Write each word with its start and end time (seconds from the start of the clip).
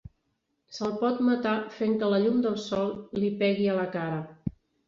Se’l 0.77 0.95
pot 1.03 1.19
matar 1.27 1.51
fent 1.77 1.93
que 2.05 2.09
la 2.15 2.21
llum 2.25 2.41
del 2.47 2.57
sol 2.65 2.91
li 3.21 3.33
pegue 3.45 3.73
a 3.75 3.81
la 3.83 3.89
cara. 3.99 4.19